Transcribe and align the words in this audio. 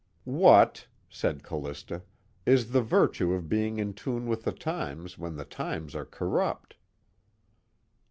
"What," 0.25 0.87
said 1.11 1.43
Callista, 1.43 2.01
"is 2.43 2.71
the 2.71 2.81
virtue 2.81 3.33
of 3.33 3.47
being 3.47 3.77
in 3.77 3.93
tune 3.93 4.25
with 4.25 4.45
the 4.45 4.51
times 4.51 5.19
when 5.19 5.35
the 5.35 5.45
times 5.45 5.93
are 5.93 6.05
corrupt?" 6.07 6.75